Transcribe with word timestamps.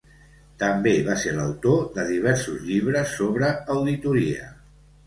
També 0.61 0.93
va 1.09 1.17
ser 1.25 1.35
l'autor 1.35 1.85
de 1.99 2.07
diversos 2.09 2.67
llibres 2.71 3.17
sobre 3.21 3.53
auditoria. 3.79 4.53